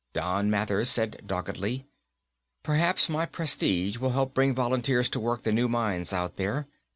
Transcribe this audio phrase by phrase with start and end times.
[0.13, 1.85] Don Mathers said doggedly,
[2.63, 6.67] "Perhaps my prestige will help bring volunteers to work the new mines out there.